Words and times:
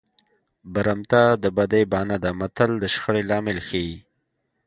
برمته 0.73 1.21
د 1.43 1.45
بدۍ 1.57 1.83
بانه 1.91 2.17
ده 2.23 2.31
متل 2.39 2.71
د 2.79 2.83
شخړې 2.93 3.23
لامل 3.29 3.57
ښيي 3.67 3.95